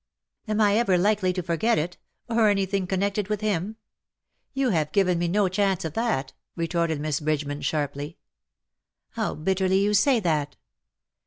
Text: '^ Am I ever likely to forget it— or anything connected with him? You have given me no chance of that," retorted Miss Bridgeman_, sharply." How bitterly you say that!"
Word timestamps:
'^ 0.47 0.51
Am 0.51 0.59
I 0.59 0.77
ever 0.77 0.97
likely 0.97 1.31
to 1.31 1.43
forget 1.43 1.77
it— 1.77 1.95
or 2.27 2.49
anything 2.49 2.87
connected 2.87 3.27
with 3.27 3.41
him? 3.41 3.75
You 4.51 4.69
have 4.69 4.91
given 4.91 5.19
me 5.19 5.27
no 5.27 5.47
chance 5.47 5.85
of 5.85 5.93
that," 5.93 6.33
retorted 6.55 6.99
Miss 6.99 7.19
Bridgeman_, 7.19 7.61
sharply." 7.61 8.17
How 9.11 9.35
bitterly 9.35 9.77
you 9.77 9.93
say 9.93 10.19
that!" 10.19 10.55